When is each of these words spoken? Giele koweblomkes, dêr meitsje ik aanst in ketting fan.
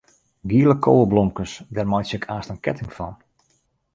Giele 0.51 0.75
koweblomkes, 0.85 1.51
dêr 1.73 1.87
meitsje 1.91 2.15
ik 2.19 2.25
aanst 2.33 2.51
in 2.53 2.63
ketting 2.65 2.91
fan. 2.97 3.13